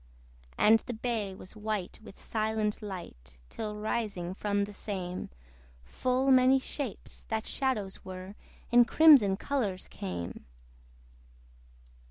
And 0.57 0.79
the 0.87 0.95
bay 0.95 1.35
was 1.35 1.55
white 1.55 1.99
with 2.01 2.19
silent 2.19 2.81
light, 2.81 3.37
Till 3.49 3.75
rising 3.75 4.33
from 4.33 4.63
the 4.63 4.73
same, 4.73 5.29
Full 5.83 6.31
many 6.31 6.57
shapes, 6.57 7.23
that 7.27 7.45
shadows 7.45 8.03
were, 8.03 8.33
In 8.71 8.83
crimson 8.83 9.37
colours 9.37 9.87
came. 9.87 10.45